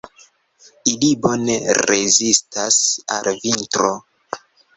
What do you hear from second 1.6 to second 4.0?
rezistas al vintro.